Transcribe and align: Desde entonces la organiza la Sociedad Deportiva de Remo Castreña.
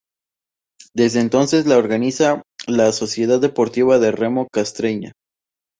Desde 0.95 1.19
entonces 1.19 1.67
la 1.67 1.77
organiza 1.77 2.41
la 2.65 2.91
Sociedad 2.91 3.39
Deportiva 3.39 3.99
de 3.99 4.11
Remo 4.11 4.47
Castreña. 4.51 5.13